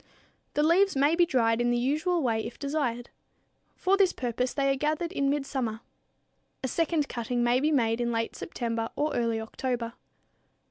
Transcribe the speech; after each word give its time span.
The 0.55 0.63
leaves 0.63 0.95
may 0.95 1.15
be 1.15 1.27
dried 1.27 1.61
in 1.61 1.69
the 1.69 1.77
usual 1.77 2.23
way 2.23 2.43
if 2.43 2.57
desired. 2.57 3.11
For 3.75 3.97
this 3.97 4.13
purpose 4.13 4.51
they 4.51 4.71
are 4.73 4.75
gathered 4.75 5.11
in 5.11 5.29
midsummer. 5.29 5.81
A 6.63 6.67
second 6.67 7.07
cutting 7.07 7.43
may 7.43 7.59
be 7.59 7.69
made 7.71 8.01
in 8.01 8.11
late 8.11 8.35
September 8.35 8.89
or 8.95 9.13
early 9.13 9.39
October. 9.39 9.93